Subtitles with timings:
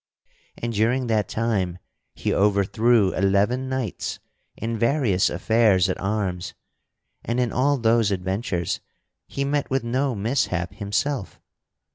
[0.57, 1.77] And during that time,
[2.15, 4.17] he overthrew eleven knights
[4.57, 6.55] in various affairs at arms
[7.23, 8.79] and in all those adventures
[9.27, 11.39] he met with no mishap himself.